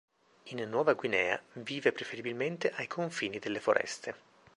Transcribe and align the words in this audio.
In 0.45 0.67
Nuova 0.67 0.93
Guinea 0.95 1.39
vive 1.53 1.91
preferibilmente 1.91 2.71
ai 2.73 2.87
confini 2.87 3.37
delle 3.37 3.59
foreste. 3.59 4.15